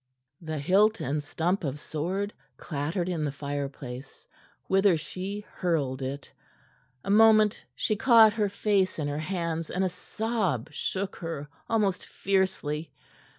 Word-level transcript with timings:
The 0.41 0.57
hilt 0.57 0.99
and 0.99 1.23
stump 1.23 1.63
of 1.63 1.79
sword 1.79 2.33
clattered 2.57 3.07
in 3.07 3.23
the 3.23 3.31
fireplace, 3.31 4.27
whither 4.65 4.97
she 4.97 5.45
hurled 5.53 6.01
it. 6.01 6.33
A 7.03 7.11
moment 7.11 7.63
she 7.75 7.95
caught 7.95 8.33
her 8.33 8.49
face 8.49 8.97
in 8.97 9.07
her 9.07 9.19
hands, 9.19 9.69
and 9.69 9.83
a 9.83 9.89
sob 9.89 10.71
shook 10.71 11.17
her 11.17 11.49
almost 11.69 12.07
fiercely. 12.07 12.91